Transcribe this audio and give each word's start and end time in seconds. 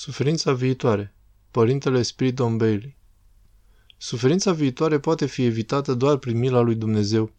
Suferința 0.00 0.52
viitoare. 0.52 1.14
Părintele 1.50 2.02
Spiridon 2.02 2.56
Bailey. 2.56 2.96
Suferința 3.96 4.52
viitoare 4.52 4.98
poate 4.98 5.26
fi 5.26 5.44
evitată 5.44 5.94
doar 5.94 6.16
prin 6.16 6.38
mila 6.38 6.60
lui 6.60 6.74
Dumnezeu. 6.74 7.32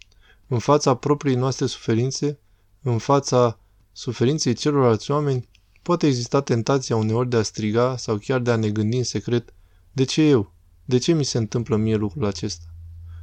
În 0.47 0.59
fața 0.59 0.95
propriei 0.95 1.35
noastre 1.35 1.65
suferințe, 1.65 2.39
în 2.81 2.97
fața 2.97 3.59
suferinței 3.91 4.53
celorlalți 4.53 5.11
oameni, 5.11 5.49
poate 5.81 6.07
exista 6.07 6.41
tentația 6.41 6.95
uneori 6.95 7.29
de 7.29 7.37
a 7.37 7.41
striga 7.41 7.97
sau 7.97 8.17
chiar 8.17 8.39
de 8.39 8.51
a 8.51 8.55
ne 8.55 8.69
gândi 8.69 8.97
în 8.97 9.03
secret, 9.03 9.53
de 9.91 10.03
ce 10.03 10.21
eu? 10.21 10.53
De 10.85 10.97
ce 10.97 11.13
mi 11.13 11.25
se 11.25 11.37
întâmplă 11.37 11.75
mie 11.75 11.95
lucrul 11.95 12.25
acesta? 12.25 12.65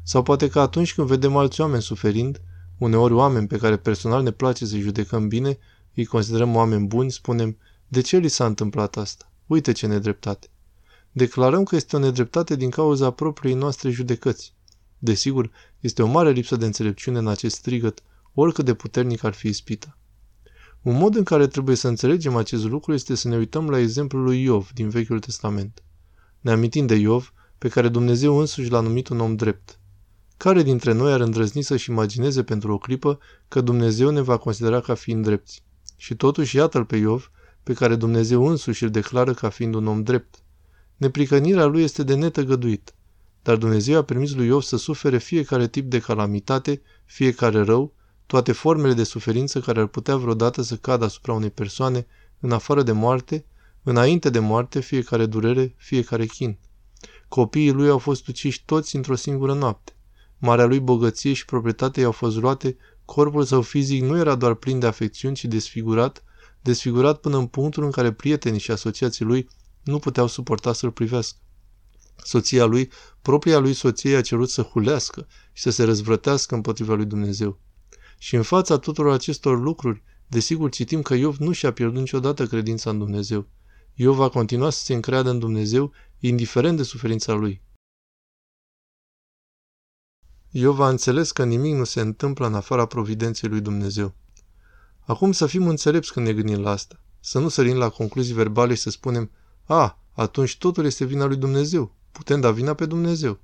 Sau 0.02 0.22
poate 0.22 0.48
că 0.48 0.60
atunci 0.60 0.94
când 0.94 1.06
vedem 1.06 1.36
alți 1.36 1.60
oameni 1.60 1.82
suferind, 1.82 2.40
uneori 2.78 3.12
oameni 3.12 3.46
pe 3.46 3.56
care 3.56 3.76
personal 3.76 4.22
ne 4.22 4.30
place 4.30 4.66
să 4.66 4.76
judecăm 4.76 5.28
bine, 5.28 5.58
îi 5.94 6.04
considerăm 6.04 6.54
oameni 6.54 6.86
buni, 6.86 7.10
spunem, 7.10 7.56
de 7.88 8.00
ce 8.00 8.16
li 8.16 8.28
s-a 8.28 8.46
întâmplat 8.46 8.96
asta? 8.96 9.27
Uite 9.48 9.72
ce 9.72 9.86
nedreptate. 9.86 10.48
Declarăm 11.12 11.64
că 11.64 11.76
este 11.76 11.96
o 11.96 11.98
nedreptate 11.98 12.56
din 12.56 12.70
cauza 12.70 13.10
propriei 13.10 13.54
noastre 13.54 13.90
judecăți. 13.90 14.54
Desigur, 14.98 15.50
este 15.80 16.02
o 16.02 16.06
mare 16.06 16.30
lipsă 16.30 16.56
de 16.56 16.66
înțelepciune 16.66 17.18
în 17.18 17.28
acest 17.28 17.56
strigăt, 17.56 18.02
oricât 18.34 18.64
de 18.64 18.74
puternic 18.74 19.24
ar 19.24 19.32
fi 19.32 19.48
ispita. 19.48 19.98
Un 20.82 20.96
mod 20.96 21.14
în 21.14 21.24
care 21.24 21.46
trebuie 21.46 21.76
să 21.76 21.88
înțelegem 21.88 22.36
acest 22.36 22.64
lucru 22.64 22.92
este 22.92 23.14
să 23.14 23.28
ne 23.28 23.36
uităm 23.36 23.70
la 23.70 23.78
exemplul 23.78 24.22
lui 24.22 24.42
Iov 24.42 24.70
din 24.74 24.88
Vechiul 24.88 25.20
Testament. 25.20 25.82
Ne 26.40 26.50
amintim 26.50 26.86
de 26.86 26.94
Iov, 26.94 27.32
pe 27.58 27.68
care 27.68 27.88
Dumnezeu 27.88 28.38
însuși 28.38 28.70
l-a 28.70 28.80
numit 28.80 29.08
un 29.08 29.20
om 29.20 29.36
drept. 29.36 29.78
Care 30.36 30.62
dintre 30.62 30.92
noi 30.92 31.12
ar 31.12 31.20
îndrăzni 31.20 31.62
să-și 31.62 31.90
imagineze 31.90 32.42
pentru 32.42 32.72
o 32.72 32.78
clipă 32.78 33.18
că 33.48 33.60
Dumnezeu 33.60 34.10
ne 34.10 34.20
va 34.20 34.36
considera 34.36 34.80
ca 34.80 34.94
fiind 34.94 35.24
drepți? 35.24 35.62
Și 35.96 36.16
totuși 36.16 36.56
iată-l 36.56 36.84
pe 36.84 36.96
Iov, 36.96 37.30
pe 37.68 37.74
care 37.74 37.96
Dumnezeu 37.96 38.46
însuși 38.46 38.82
îl 38.82 38.90
declară 38.90 39.34
ca 39.34 39.48
fiind 39.48 39.74
un 39.74 39.86
om 39.86 40.02
drept. 40.02 40.34
Nepricănirea 40.96 41.64
lui 41.64 41.82
este 41.82 42.02
de 42.02 42.14
netăgăduit, 42.14 42.94
dar 43.42 43.56
Dumnezeu 43.56 43.98
a 43.98 44.02
permis 44.02 44.34
lui 44.34 44.46
Iov 44.46 44.62
să 44.62 44.76
sufere 44.76 45.18
fiecare 45.18 45.68
tip 45.68 45.90
de 45.90 45.98
calamitate, 45.98 46.82
fiecare 47.04 47.62
rău, 47.62 47.94
toate 48.26 48.52
formele 48.52 48.92
de 48.92 49.04
suferință 49.04 49.60
care 49.60 49.80
ar 49.80 49.86
putea 49.86 50.16
vreodată 50.16 50.62
să 50.62 50.76
cadă 50.76 51.04
asupra 51.04 51.32
unei 51.32 51.50
persoane, 51.50 52.06
în 52.40 52.52
afară 52.52 52.82
de 52.82 52.92
moarte, 52.92 53.44
înainte 53.82 54.30
de 54.30 54.38
moarte, 54.38 54.80
fiecare 54.80 55.26
durere, 55.26 55.74
fiecare 55.76 56.26
chin. 56.26 56.58
Copiii 57.28 57.72
lui 57.72 57.88
au 57.88 57.98
fost 57.98 58.26
uciși 58.26 58.64
toți 58.64 58.96
într-o 58.96 59.14
singură 59.14 59.54
noapte. 59.54 59.92
Marea 60.38 60.64
lui 60.64 60.80
bogăție 60.80 61.32
și 61.32 61.44
proprietate 61.44 62.00
i-au 62.00 62.12
fost 62.12 62.36
luate, 62.36 62.76
corpul 63.04 63.44
său 63.44 63.60
fizic 63.62 64.02
nu 64.02 64.18
era 64.18 64.34
doar 64.34 64.54
plin 64.54 64.78
de 64.78 64.86
afecțiuni, 64.86 65.34
ci 65.34 65.44
desfigurat, 65.44 66.22
desfigurat 66.68 67.20
până 67.20 67.36
în 67.36 67.46
punctul 67.46 67.84
în 67.84 67.90
care 67.90 68.12
prietenii 68.12 68.60
și 68.60 68.70
asociații 68.70 69.24
lui 69.24 69.48
nu 69.82 69.98
puteau 69.98 70.26
suporta 70.26 70.72
să-l 70.72 70.90
privească. 70.90 71.38
Soția 72.24 72.64
lui, 72.64 72.90
propria 73.22 73.58
lui 73.58 73.72
soție, 73.72 74.16
a 74.16 74.20
cerut 74.20 74.50
să 74.50 74.62
hulească 74.62 75.26
și 75.52 75.62
să 75.62 75.70
se 75.70 75.84
răzvrătească 75.84 76.54
împotriva 76.54 76.94
lui 76.94 77.04
Dumnezeu. 77.04 77.60
Și 78.18 78.36
în 78.36 78.42
fața 78.42 78.78
tuturor 78.78 79.12
acestor 79.12 79.60
lucruri, 79.60 80.02
desigur 80.26 80.70
citim 80.70 81.02
că 81.02 81.14
Iov 81.14 81.36
nu 81.36 81.52
și-a 81.52 81.72
pierdut 81.72 82.00
niciodată 82.00 82.46
credința 82.46 82.90
în 82.90 82.98
Dumnezeu. 82.98 83.48
Iov 83.94 84.16
va 84.16 84.28
continua 84.28 84.70
să 84.70 84.84
se 84.84 84.94
încreadă 84.94 85.30
în 85.30 85.38
Dumnezeu, 85.38 85.92
indiferent 86.18 86.76
de 86.76 86.82
suferința 86.82 87.32
lui. 87.32 87.62
Iov 90.50 90.80
a 90.80 90.88
înțeles 90.88 91.32
că 91.32 91.44
nimic 91.44 91.74
nu 91.74 91.84
se 91.84 92.00
întâmplă 92.00 92.46
în 92.46 92.54
afara 92.54 92.86
providenței 92.86 93.48
lui 93.48 93.60
Dumnezeu. 93.60 94.14
Acum 95.08 95.32
să 95.32 95.46
fim 95.46 95.68
înțelepți 95.68 96.12
când 96.12 96.26
ne 96.26 96.32
gândim 96.32 96.60
la 96.60 96.70
asta. 96.70 97.00
Să 97.20 97.38
nu 97.38 97.48
sărim 97.48 97.76
la 97.76 97.88
concluzii 97.88 98.34
verbale 98.34 98.74
și 98.74 98.80
să 98.80 98.90
spunem, 98.90 99.30
a, 99.64 100.02
atunci 100.12 100.58
totul 100.58 100.84
este 100.84 101.04
vina 101.04 101.24
lui 101.24 101.36
Dumnezeu. 101.36 101.94
Putem 102.12 102.40
da 102.40 102.50
vina 102.50 102.74
pe 102.74 102.86
Dumnezeu. 102.86 103.40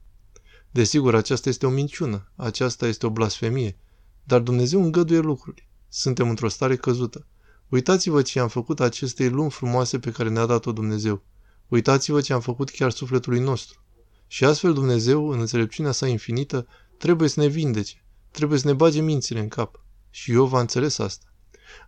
Desigur, 0.70 1.14
aceasta 1.14 1.48
este 1.48 1.66
o 1.66 1.70
minciună, 1.70 2.32
aceasta 2.36 2.86
este 2.86 3.06
o 3.06 3.10
blasfemie, 3.10 3.78
dar 4.24 4.41
Dumnezeu 4.41 4.82
îngăduie 4.82 5.19
lucruri. 5.19 5.69
Suntem 5.88 6.28
într-o 6.28 6.48
stare 6.48 6.76
căzută. 6.76 7.26
Uitați-vă 7.69 8.22
ce 8.22 8.41
am 8.41 8.48
făcut 8.48 8.80
acestei 8.80 9.28
lumi 9.28 9.50
frumoase 9.50 9.98
pe 9.98 10.10
care 10.10 10.28
ne-a 10.28 10.47
dat-o 10.47 10.72
Dumnezeu. 10.72 11.22
Uitați-vă 11.69 12.20
ce 12.20 12.32
am 12.32 12.41
făcut 12.41 12.70
chiar 12.70 12.91
sufletului 12.91 13.41
nostru. 13.41 13.84
Și 14.26 14.44
astfel 14.44 14.74
Dumnezeu, 14.74 15.28
în 15.28 15.41
înțelepciunea 15.41 15.92
sa 15.92 16.06
infinită, 16.06 16.66
trebuie 16.98 17.28
să 17.28 17.41
ne 17.41 17.47
vindece, 17.47 18.04
trebuie 18.30 18.58
să 18.58 18.66
ne 18.66 18.72
bage 18.72 19.00
mințile 19.00 19.41
în 19.41 19.48
cap. 19.48 19.84
Și 20.10 20.32
eu 20.32 20.47
v-am 20.47 20.60
înțeles 20.60 20.98
asta. 20.98 21.26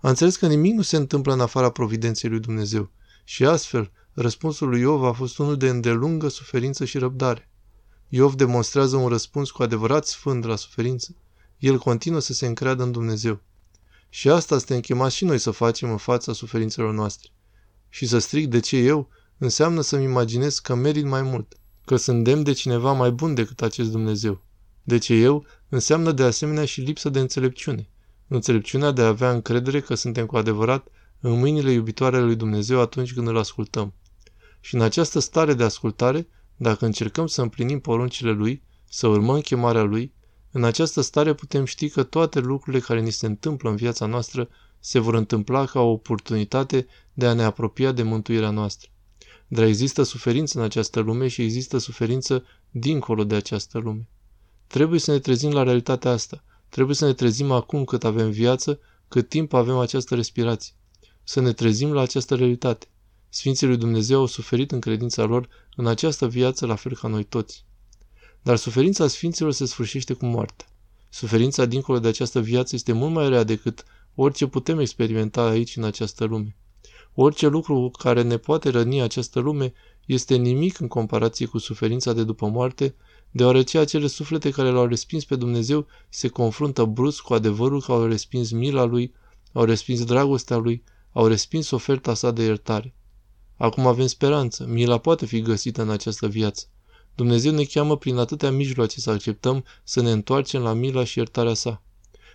A 0.00 0.08
înțeles 0.08 0.36
că 0.36 0.46
nimic 0.46 0.74
nu 0.74 0.82
se 0.82 0.96
întâmplă 0.96 1.32
în 1.32 1.40
afara 1.40 1.70
providenței 1.70 2.30
lui 2.30 2.40
Dumnezeu. 2.40 2.90
Și 3.24 3.44
astfel, 3.44 3.90
răspunsul 4.12 4.68
lui 4.68 4.80
Iov 4.80 5.04
a 5.04 5.12
fost 5.12 5.38
unul 5.38 5.56
de 5.56 5.68
îndelungă 5.68 6.28
suferință 6.28 6.84
și 6.84 6.98
răbdare. 6.98 7.50
Iov 8.08 8.34
demonstrează 8.34 8.96
un 8.96 9.08
răspuns 9.08 9.50
cu 9.50 9.62
adevărat 9.62 10.06
sfânt 10.06 10.44
la 10.44 10.56
suferință. 10.56 11.16
El 11.58 11.78
continuă 11.78 12.20
să 12.20 12.32
se 12.32 12.46
încreadă 12.46 12.82
în 12.82 12.92
Dumnezeu. 12.92 13.40
Și 14.08 14.28
asta 14.28 14.58
suntem 14.58 14.80
chemați 14.80 15.16
și 15.16 15.24
noi 15.24 15.38
să 15.38 15.50
facem 15.50 15.90
în 15.90 15.96
fața 15.96 16.32
suferințelor 16.32 16.92
noastre. 16.92 17.30
Și 17.88 18.06
să 18.06 18.18
strig 18.18 18.46
de 18.46 18.60
ce 18.60 18.76
eu 18.76 19.08
înseamnă 19.38 19.80
să-mi 19.80 20.04
imaginez 20.04 20.58
că 20.58 20.74
merit 20.74 21.04
mai 21.04 21.22
mult, 21.22 21.56
că 21.84 21.96
sunt 21.96 22.24
demn 22.24 22.42
de 22.42 22.52
cineva 22.52 22.92
mai 22.92 23.10
bun 23.10 23.34
decât 23.34 23.62
acest 23.62 23.90
Dumnezeu. 23.90 24.42
De 24.82 24.98
ce 24.98 25.14
eu 25.14 25.44
înseamnă 25.68 26.12
de 26.12 26.22
asemenea 26.22 26.64
și 26.64 26.80
lipsă 26.80 27.08
de 27.08 27.20
înțelepciune. 27.20 27.88
Înțelepciunea 28.28 28.90
de 28.90 29.02
a 29.02 29.06
avea 29.06 29.30
încredere 29.30 29.80
că 29.80 29.94
suntem 29.94 30.26
cu 30.26 30.36
adevărat 30.36 30.88
în 31.20 31.38
mâinile 31.38 31.70
iubitoare 31.70 32.16
ale 32.16 32.24
lui 32.24 32.36
Dumnezeu 32.36 32.80
atunci 32.80 33.14
când 33.14 33.28
îl 33.28 33.36
ascultăm. 33.36 33.94
Și 34.60 34.74
în 34.74 34.80
această 34.80 35.18
stare 35.18 35.54
de 35.54 35.62
ascultare, 35.62 36.28
dacă 36.56 36.84
încercăm 36.84 37.26
să 37.26 37.42
împlinim 37.42 37.80
poruncile 37.80 38.30
Lui, 38.30 38.62
să 38.88 39.06
urmăm 39.06 39.40
chemarea 39.40 39.82
Lui, 39.82 40.12
în 40.50 40.64
această 40.64 41.00
stare 41.00 41.34
putem 41.34 41.64
ști 41.64 41.88
că 41.88 42.02
toate 42.02 42.40
lucrurile 42.40 42.82
care 42.82 43.00
ni 43.00 43.10
se 43.10 43.26
întâmplă 43.26 43.70
în 43.70 43.76
viața 43.76 44.06
noastră 44.06 44.48
se 44.80 44.98
vor 44.98 45.14
întâmpla 45.14 45.64
ca 45.64 45.80
o 45.80 45.90
oportunitate 45.90 46.86
de 47.12 47.26
a 47.26 47.32
ne 47.32 47.42
apropia 47.44 47.92
de 47.92 48.02
mântuirea 48.02 48.50
noastră. 48.50 48.90
Dar 49.48 49.64
există 49.64 50.02
suferință 50.02 50.58
în 50.58 50.64
această 50.64 51.00
lume 51.00 51.28
și 51.28 51.42
există 51.42 51.78
suferință 51.78 52.44
dincolo 52.70 53.24
de 53.24 53.34
această 53.34 53.78
lume. 53.78 54.08
Trebuie 54.66 55.00
să 55.00 55.12
ne 55.12 55.18
trezim 55.18 55.52
la 55.52 55.62
realitatea 55.62 56.10
asta. 56.10 56.44
Trebuie 56.68 56.96
să 56.96 57.06
ne 57.06 57.12
trezim 57.12 57.50
acum 57.50 57.84
cât 57.84 58.04
avem 58.04 58.30
viață, 58.30 58.80
cât 59.08 59.28
timp 59.28 59.52
avem 59.52 59.78
această 59.78 60.14
respirație. 60.14 60.74
Să 61.24 61.40
ne 61.40 61.52
trezim 61.52 61.92
la 61.92 62.00
această 62.00 62.34
realitate. 62.34 62.86
Sfinții 63.28 63.66
lui 63.66 63.76
Dumnezeu 63.76 64.18
au 64.18 64.26
suferit 64.26 64.72
în 64.72 64.80
credința 64.80 65.24
lor 65.24 65.48
în 65.76 65.86
această 65.86 66.28
viață 66.28 66.66
la 66.66 66.74
fel 66.74 66.96
ca 66.96 67.08
noi 67.08 67.24
toți. 67.24 67.64
Dar 68.42 68.56
suferința 68.56 69.06
Sfinților 69.06 69.52
se 69.52 69.66
sfârșește 69.66 70.12
cu 70.12 70.26
moartea. 70.26 70.66
Suferința 71.08 71.64
dincolo 71.64 71.98
de 71.98 72.08
această 72.08 72.40
viață 72.40 72.74
este 72.74 72.92
mult 72.92 73.12
mai 73.12 73.28
rea 73.28 73.42
decât 73.42 73.84
orice 74.14 74.46
putem 74.46 74.78
experimenta 74.78 75.42
aici 75.42 75.76
în 75.76 75.84
această 75.84 76.24
lume. 76.24 76.56
Orice 77.14 77.46
lucru 77.46 77.90
care 77.98 78.22
ne 78.22 78.36
poate 78.36 78.68
răni 78.68 79.00
această 79.00 79.40
lume 79.40 79.72
este 80.06 80.36
nimic 80.36 80.78
în 80.78 80.88
comparație 80.88 81.46
cu 81.46 81.58
suferința 81.58 82.12
de 82.12 82.24
după 82.24 82.46
moarte, 82.46 82.94
deoarece 83.36 83.78
acele 83.78 84.06
suflete 84.06 84.50
care 84.50 84.68
l-au 84.70 84.86
respins 84.86 85.24
pe 85.24 85.36
Dumnezeu 85.36 85.86
se 86.08 86.28
confruntă 86.28 86.84
brusc 86.84 87.20
cu 87.22 87.34
adevărul 87.34 87.82
că 87.82 87.92
au 87.92 88.06
respins 88.06 88.50
mila 88.50 88.84
lui, 88.84 89.14
au 89.52 89.64
respins 89.64 90.04
dragostea 90.04 90.56
lui, 90.56 90.82
au 91.12 91.26
respins 91.26 91.70
oferta 91.70 92.14
sa 92.14 92.30
de 92.30 92.42
iertare. 92.42 92.94
Acum 93.56 93.86
avem 93.86 94.06
speranță, 94.06 94.66
mila 94.68 94.98
poate 94.98 95.26
fi 95.26 95.40
găsită 95.40 95.82
în 95.82 95.90
această 95.90 96.28
viață. 96.28 96.66
Dumnezeu 97.14 97.52
ne 97.52 97.64
cheamă 97.64 97.96
prin 97.96 98.16
atâtea 98.16 98.50
mijloace 98.50 99.00
să 99.00 99.10
acceptăm 99.10 99.64
să 99.84 100.02
ne 100.02 100.10
întoarcem 100.10 100.62
la 100.62 100.72
mila 100.72 101.04
și 101.04 101.18
iertarea 101.18 101.54
sa. 101.54 101.82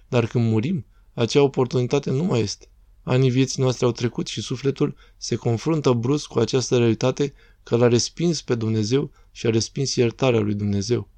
Dar 0.08 0.28
când 0.28 0.52
murim, 0.52 0.86
acea 1.14 1.42
oportunitate 1.42 2.10
nu 2.10 2.24
mai 2.24 2.40
este. 2.40 2.70
Anii 3.04 3.30
vieții 3.30 3.62
noastre 3.62 3.86
au 3.86 3.92
trecut 3.92 4.28
și 4.28 4.42
sufletul 4.42 4.96
se 5.18 5.36
confruntă 5.36 5.92
brusc 5.92 6.28
cu 6.28 6.40
această 6.40 6.78
realitate 6.78 7.34
că 7.64 7.76
l-a 7.76 7.88
respins 7.88 8.42
pe 8.42 8.56
Dumnezeu 8.56 9.12
și 9.32 9.48
a 9.48 9.50
respins 9.50 9.96
iertarea 9.96 10.40
lui 10.40 10.54
Dumnezeu. 10.54 11.10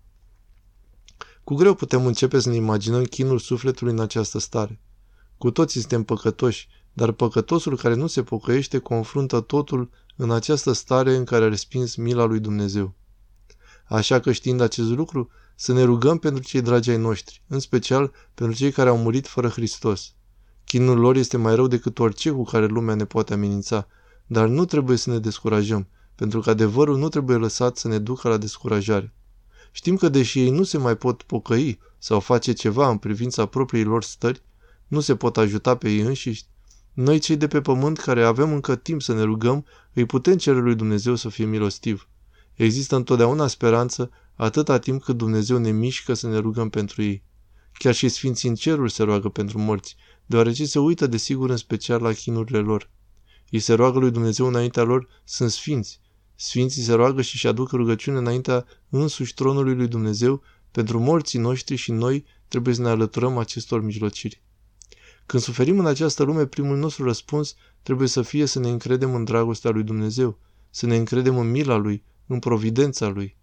Cu 1.43 1.55
greu 1.55 1.73
putem 1.73 2.05
începe 2.05 2.39
să 2.39 2.49
ne 2.49 2.55
imaginăm 2.55 3.03
chinul 3.03 3.39
sufletului 3.39 3.93
în 3.93 3.99
această 3.99 4.39
stare. 4.39 4.79
Cu 5.37 5.51
toții 5.51 5.79
suntem 5.79 6.03
păcătoși, 6.03 6.67
dar 6.93 7.11
păcătosul 7.11 7.77
care 7.77 7.93
nu 7.93 8.07
se 8.07 8.23
pocăiește 8.23 8.77
confruntă 8.77 9.39
totul 9.39 9.89
în 10.15 10.31
această 10.31 10.71
stare 10.71 11.15
în 11.15 11.23
care 11.23 11.45
a 11.45 11.47
respins 11.47 11.95
mila 11.95 12.23
lui 12.23 12.39
Dumnezeu. 12.39 12.93
Așa 13.85 14.19
că 14.19 14.31
știind 14.31 14.61
acest 14.61 14.89
lucru, 14.89 15.29
să 15.55 15.73
ne 15.73 15.83
rugăm 15.83 16.17
pentru 16.17 16.43
cei 16.43 16.61
dragi 16.61 16.89
ai 16.89 16.97
noștri, 16.97 17.41
în 17.47 17.59
special 17.59 18.11
pentru 18.33 18.55
cei 18.55 18.71
care 18.71 18.89
au 18.89 18.97
murit 18.97 19.27
fără 19.27 19.47
Hristos. 19.47 20.13
Chinul 20.65 20.99
lor 20.99 21.15
este 21.15 21.37
mai 21.37 21.55
rău 21.55 21.67
decât 21.67 21.99
orice 21.99 22.31
cu 22.31 22.43
care 22.43 22.65
lumea 22.65 22.95
ne 22.95 23.05
poate 23.05 23.33
amenința, 23.33 23.87
dar 24.25 24.47
nu 24.47 24.65
trebuie 24.65 24.97
să 24.97 25.09
ne 25.09 25.19
descurajăm, 25.19 25.87
pentru 26.23 26.41
că 26.41 26.49
adevărul 26.49 26.97
nu 26.97 27.09
trebuie 27.09 27.37
lăsat 27.37 27.77
să 27.77 27.87
ne 27.87 27.97
ducă 27.99 28.29
la 28.29 28.37
descurajare. 28.37 29.13
Știm 29.71 29.95
că 29.95 30.09
deși 30.09 30.39
ei 30.39 30.49
nu 30.49 30.63
se 30.63 30.77
mai 30.77 30.97
pot 30.97 31.21
pocăi 31.21 31.79
sau 31.97 32.19
face 32.19 32.51
ceva 32.51 32.89
în 32.89 32.97
privința 32.97 33.45
propriilor 33.45 34.03
stări, 34.03 34.41
nu 34.87 34.99
se 34.99 35.15
pot 35.15 35.37
ajuta 35.37 35.75
pe 35.75 35.89
ei 35.89 35.99
înșiși, 35.99 36.45
Noi 36.93 37.19
cei 37.19 37.37
de 37.37 37.47
pe 37.47 37.61
pământ 37.61 37.97
care 37.97 38.23
avem 38.23 38.53
încă 38.53 38.75
timp 38.75 39.01
să 39.01 39.13
ne 39.13 39.21
rugăm, 39.21 39.65
îi 39.93 40.05
putem 40.05 40.37
cere 40.37 40.59
lui 40.59 40.75
Dumnezeu 40.75 41.15
să 41.15 41.29
fie 41.29 41.45
milostiv. 41.45 42.07
Există 42.53 42.95
întotdeauna 42.95 43.47
speranță 43.47 44.11
atâta 44.35 44.79
timp 44.79 45.03
cât 45.03 45.17
Dumnezeu 45.17 45.57
ne 45.57 45.71
mișcă 45.71 46.13
să 46.13 46.27
ne 46.27 46.37
rugăm 46.37 46.69
pentru 46.69 47.01
ei. 47.01 47.23
Chiar 47.73 47.93
și 47.93 48.09
sfinții 48.09 48.49
în 48.49 48.55
ceruri 48.55 48.91
se 48.91 49.03
roagă 49.03 49.29
pentru 49.29 49.59
morți, 49.59 49.95
deoarece 50.25 50.65
se 50.65 50.79
uită 50.79 51.07
de 51.07 51.17
sigur 51.17 51.49
în 51.49 51.57
special 51.57 52.01
la 52.01 52.11
chinurile 52.11 52.59
lor. 52.59 52.89
Ei 53.49 53.59
se 53.59 53.73
roagă 53.73 53.99
lui 53.99 54.11
Dumnezeu 54.11 54.47
înaintea 54.47 54.83
lor, 54.83 55.07
sunt 55.23 55.51
sfinți. 55.51 56.01
Sfinții 56.43 56.81
se 56.83 56.93
roagă 56.93 57.21
și 57.21 57.35
își 57.35 57.47
aduc 57.47 57.71
rugăciune 57.71 58.17
înaintea 58.17 58.65
însuși 58.89 59.33
tronului 59.33 59.75
lui 59.75 59.87
Dumnezeu 59.87 60.41
pentru 60.71 60.99
morții 60.99 61.39
noștri 61.39 61.75
și 61.75 61.91
noi 61.91 62.25
trebuie 62.47 62.73
să 62.73 62.81
ne 62.81 62.89
alăturăm 62.89 63.37
acestor 63.37 63.81
mijlociri. 63.81 64.41
Când 65.25 65.43
suferim 65.43 65.79
în 65.79 65.85
această 65.85 66.23
lume, 66.23 66.45
primul 66.45 66.77
nostru 66.77 67.03
răspuns 67.03 67.55
trebuie 67.83 68.07
să 68.07 68.21
fie 68.21 68.45
să 68.45 68.59
ne 68.59 68.69
încredem 68.69 69.15
în 69.15 69.23
dragostea 69.23 69.71
lui 69.71 69.83
Dumnezeu, 69.83 70.39
să 70.69 70.85
ne 70.85 70.95
încredem 70.95 71.37
în 71.37 71.51
mila 71.51 71.75
lui, 71.75 72.03
în 72.27 72.39
providența 72.39 73.07
lui. 73.07 73.37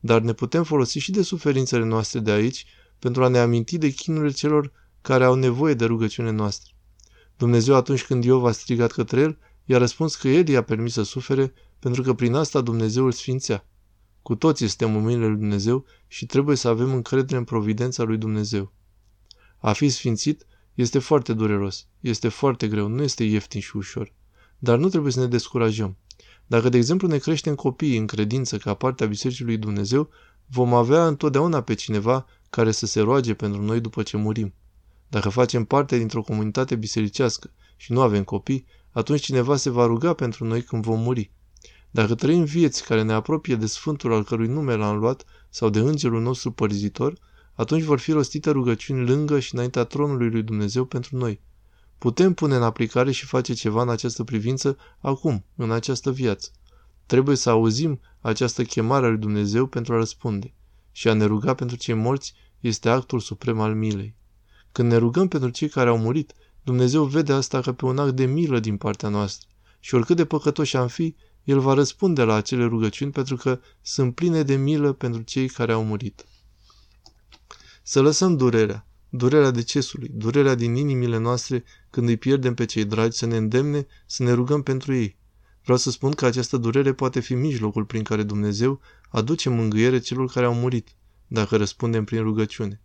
Dar 0.00 0.20
ne 0.20 0.32
putem 0.32 0.64
folosi 0.64 0.98
și 0.98 1.10
de 1.10 1.22
suferințele 1.22 1.84
noastre 1.84 2.20
de 2.20 2.30
aici 2.30 2.66
pentru 2.98 3.24
a 3.24 3.28
ne 3.28 3.38
aminti 3.38 3.78
de 3.78 3.88
chinurile 3.88 4.32
celor 4.32 4.72
care 5.02 5.24
au 5.24 5.34
nevoie 5.34 5.74
de 5.74 5.84
rugăciune 5.84 6.30
noastră. 6.30 6.72
Dumnezeu 7.36 7.74
atunci 7.74 8.04
când 8.04 8.24
Iov 8.24 8.44
a 8.44 8.52
strigat 8.52 8.92
către 8.92 9.20
el, 9.20 9.38
i-a 9.64 9.78
răspuns 9.78 10.16
că 10.16 10.28
el 10.28 10.48
i-a 10.48 10.62
permis 10.62 10.92
să 10.92 11.02
sufere 11.02 11.52
pentru 11.78 12.02
că 12.02 12.14
prin 12.14 12.34
asta 12.34 12.60
Dumnezeu 12.60 13.04
îl 13.04 13.12
sfințea. 13.12 13.66
Cu 14.22 14.34
toții 14.34 14.68
suntem 14.68 14.96
în 14.96 15.02
mâinile 15.02 15.26
lui 15.26 15.38
Dumnezeu 15.38 15.84
și 16.06 16.26
trebuie 16.26 16.56
să 16.56 16.68
avem 16.68 16.92
încredere 16.92 17.38
în 17.38 17.44
providența 17.44 18.02
lui 18.02 18.16
Dumnezeu. 18.16 18.72
A 19.58 19.72
fi 19.72 19.88
sfințit 19.88 20.46
este 20.74 20.98
foarte 20.98 21.32
dureros, 21.32 21.86
este 22.00 22.28
foarte 22.28 22.68
greu, 22.68 22.86
nu 22.86 23.02
este 23.02 23.24
ieftin 23.24 23.60
și 23.60 23.76
ușor. 23.76 24.12
Dar 24.58 24.78
nu 24.78 24.88
trebuie 24.88 25.12
să 25.12 25.20
ne 25.20 25.26
descurajăm. 25.26 25.96
Dacă, 26.46 26.68
de 26.68 26.76
exemplu, 26.76 27.08
ne 27.08 27.18
creștem 27.18 27.54
copiii 27.54 27.96
în 27.96 28.06
credință 28.06 28.56
ca 28.56 28.74
parte 28.74 29.04
a 29.04 29.06
Bisericii 29.06 29.44
lui 29.44 29.56
Dumnezeu, 29.56 30.08
vom 30.46 30.74
avea 30.74 31.06
întotdeauna 31.06 31.60
pe 31.60 31.74
cineva 31.74 32.26
care 32.50 32.70
să 32.70 32.86
se 32.86 33.00
roage 33.00 33.34
pentru 33.34 33.62
noi 33.62 33.80
după 33.80 34.02
ce 34.02 34.16
murim. 34.16 34.54
Dacă 35.08 35.28
facem 35.28 35.64
parte 35.64 35.98
dintr-o 35.98 36.22
comunitate 36.22 36.76
bisericească 36.76 37.50
și 37.84 37.92
nu 37.92 38.00
avem 38.00 38.24
copii, 38.24 38.66
atunci 38.90 39.20
cineva 39.20 39.56
se 39.56 39.70
va 39.70 39.86
ruga 39.86 40.12
pentru 40.12 40.44
noi 40.44 40.62
când 40.62 40.82
vom 40.82 41.00
muri. 41.00 41.30
Dacă 41.90 42.14
trăim 42.14 42.44
vieți 42.44 42.84
care 42.84 43.02
ne 43.02 43.12
apropie 43.12 43.56
de 43.56 43.66
Sfântul 43.66 44.12
al 44.12 44.24
cărui 44.24 44.46
nume 44.46 44.74
l-am 44.74 44.96
luat 44.96 45.24
sau 45.50 45.70
de 45.70 45.78
Îngerul 45.78 46.22
nostru 46.22 46.52
părzitor, 46.52 47.18
atunci 47.54 47.82
vor 47.82 47.98
fi 47.98 48.12
rostite 48.12 48.50
rugăciuni 48.50 49.06
lângă 49.06 49.38
și 49.38 49.54
înaintea 49.54 49.84
tronului 49.84 50.30
lui 50.30 50.42
Dumnezeu 50.42 50.84
pentru 50.84 51.16
noi. 51.16 51.40
Putem 51.98 52.34
pune 52.34 52.56
în 52.56 52.62
aplicare 52.62 53.10
și 53.10 53.26
face 53.26 53.52
ceva 53.52 53.82
în 53.82 53.88
această 53.88 54.24
privință 54.24 54.76
acum, 54.98 55.44
în 55.56 55.70
această 55.70 56.12
viață. 56.12 56.50
Trebuie 57.06 57.36
să 57.36 57.50
auzim 57.50 58.00
această 58.20 58.62
chemare 58.64 59.06
a 59.06 59.08
lui 59.08 59.18
Dumnezeu 59.18 59.66
pentru 59.66 59.94
a 59.94 59.96
răspunde. 59.96 60.54
Și 60.92 61.08
a 61.08 61.12
ne 61.12 61.24
ruga 61.24 61.54
pentru 61.54 61.76
cei 61.76 61.94
morți 61.94 62.34
este 62.60 62.88
actul 62.88 63.20
suprem 63.20 63.60
al 63.60 63.74
milei. 63.74 64.14
Când 64.72 64.90
ne 64.90 64.96
rugăm 64.96 65.28
pentru 65.28 65.48
cei 65.48 65.68
care 65.68 65.88
au 65.88 65.98
murit, 65.98 66.34
Dumnezeu 66.64 67.04
vede 67.04 67.32
asta 67.32 67.60
ca 67.60 67.72
pe 67.72 67.84
un 67.84 67.98
act 67.98 68.14
de 68.14 68.26
milă 68.26 68.60
din 68.60 68.76
partea 68.76 69.08
noastră. 69.08 69.48
Și 69.80 69.94
oricât 69.94 70.16
de 70.16 70.24
păcătoși 70.24 70.76
am 70.76 70.88
fi, 70.88 71.14
El 71.44 71.60
va 71.60 71.74
răspunde 71.74 72.22
la 72.22 72.34
acele 72.34 72.64
rugăciuni 72.64 73.10
pentru 73.10 73.36
că 73.36 73.60
sunt 73.82 74.14
pline 74.14 74.42
de 74.42 74.56
milă 74.56 74.92
pentru 74.92 75.22
cei 75.22 75.48
care 75.48 75.72
au 75.72 75.84
murit. 75.84 76.24
Să 77.82 78.02
lăsăm 78.02 78.36
durerea, 78.36 78.86
durerea 79.08 79.50
decesului, 79.50 80.10
durerea 80.12 80.54
din 80.54 80.74
inimile 80.74 81.18
noastre 81.18 81.64
când 81.90 82.08
îi 82.08 82.16
pierdem 82.16 82.54
pe 82.54 82.64
cei 82.64 82.84
dragi, 82.84 83.16
să 83.16 83.26
ne 83.26 83.36
îndemne 83.36 83.86
să 84.06 84.22
ne 84.22 84.32
rugăm 84.32 84.62
pentru 84.62 84.94
ei. 84.94 85.16
Vreau 85.62 85.78
să 85.78 85.90
spun 85.90 86.10
că 86.10 86.26
această 86.26 86.56
durere 86.56 86.92
poate 86.92 87.20
fi 87.20 87.34
mijlocul 87.34 87.84
prin 87.84 88.02
care 88.02 88.22
Dumnezeu 88.22 88.80
aduce 89.08 89.48
mângâiere 89.48 89.98
celor 89.98 90.30
care 90.30 90.46
au 90.46 90.54
murit, 90.54 90.88
dacă 91.26 91.56
răspundem 91.56 92.04
prin 92.04 92.22
rugăciune. 92.22 92.80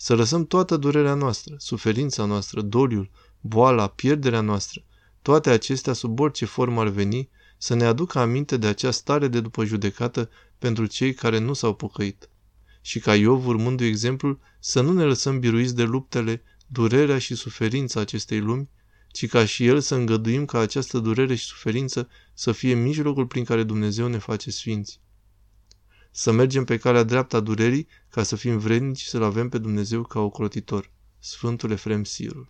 Să 0.00 0.14
lăsăm 0.14 0.46
toată 0.46 0.76
durerea 0.76 1.14
noastră, 1.14 1.54
suferința 1.58 2.24
noastră, 2.24 2.60
doliul, 2.60 3.10
boala, 3.40 3.88
pierderea 3.88 4.40
noastră, 4.40 4.84
toate 5.22 5.50
acestea 5.50 5.92
sub 5.92 6.20
orice 6.20 6.44
formă 6.44 6.80
ar 6.80 6.88
veni, 6.88 7.28
să 7.56 7.74
ne 7.74 7.84
aducă 7.84 8.18
aminte 8.18 8.56
de 8.56 8.66
acea 8.66 8.90
stare 8.90 9.28
de 9.28 9.40
după 9.40 9.64
judecată 9.64 10.30
pentru 10.58 10.86
cei 10.86 11.14
care 11.14 11.38
nu 11.38 11.52
s-au 11.52 11.74
pocăit 11.74 12.28
și 12.80 12.98
ca 12.98 13.14
Iov, 13.14 13.46
urmându 13.46 13.84
exemplul, 13.84 14.40
să 14.58 14.80
nu 14.80 14.92
ne 14.92 15.04
lăsăm 15.04 15.38
biruiți 15.38 15.74
de 15.74 15.82
luptele, 15.82 16.42
durerea 16.66 17.18
și 17.18 17.34
suferința 17.34 18.00
acestei 18.00 18.40
lumi, 18.40 18.68
ci 19.12 19.28
ca 19.28 19.44
și 19.44 19.66
el 19.66 19.80
să 19.80 19.94
îngăduim 19.94 20.44
ca 20.44 20.58
această 20.58 20.98
durere 20.98 21.34
și 21.34 21.44
suferință 21.44 22.08
să 22.34 22.52
fie 22.52 22.74
mijlocul 22.74 23.26
prin 23.26 23.44
care 23.44 23.62
Dumnezeu 23.62 24.06
ne 24.08 24.18
face 24.18 24.50
sfinți. 24.50 25.00
Să 26.10 26.32
mergem 26.32 26.64
pe 26.64 26.76
calea 26.76 27.02
dreaptă 27.02 27.36
a 27.36 27.40
durerii 27.40 27.88
ca 28.10 28.22
să 28.22 28.36
fim 28.36 28.58
vrednici 28.58 29.02
să-L 29.02 29.22
avem 29.22 29.48
pe 29.48 29.58
Dumnezeu 29.58 30.02
ca 30.02 30.20
ocrotitor. 30.20 30.92
Sfântul 31.18 31.70
Efrem 31.70 32.04
Sirul 32.04 32.46